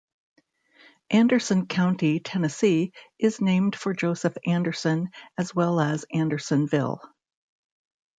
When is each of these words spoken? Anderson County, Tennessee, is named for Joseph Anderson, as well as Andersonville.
Anderson 1.11 1.67
County, 1.67 2.19
Tennessee, 2.19 2.91
is 3.19 3.39
named 3.39 3.75
for 3.75 3.93
Joseph 3.93 4.35
Anderson, 4.47 5.11
as 5.37 5.53
well 5.53 5.79
as 5.79 6.07
Andersonville. 6.11 7.01